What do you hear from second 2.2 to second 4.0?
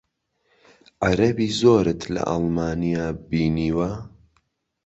ئەڵمانیا بینیوە؟